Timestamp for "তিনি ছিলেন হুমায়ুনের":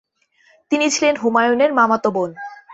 0.71-1.71